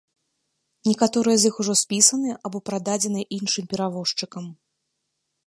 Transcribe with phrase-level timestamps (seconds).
[0.87, 4.45] Некаторыя з іх ужо спісаныя або прададзеныя іншым перавозчыкам.